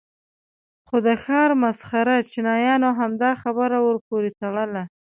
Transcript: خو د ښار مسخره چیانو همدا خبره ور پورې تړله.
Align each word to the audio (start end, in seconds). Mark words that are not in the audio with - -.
خو 0.87 0.97
د 1.07 1.09
ښار 1.23 1.49
مسخره 1.63 2.15
چیانو 2.31 2.89
همدا 2.99 3.31
خبره 3.41 3.77
ور 3.85 3.97
پورې 4.07 4.29
تړله. 4.39 4.83